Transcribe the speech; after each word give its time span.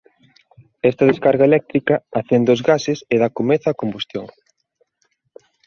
Esta 0.89 1.09
descarga 1.11 1.47
eléctrica 1.49 1.95
acende 2.19 2.49
os 2.55 2.61
gases 2.69 2.99
e 3.13 3.15
da 3.21 3.29
comezo 3.37 3.67
á 3.71 3.77
combustión. 3.81 4.25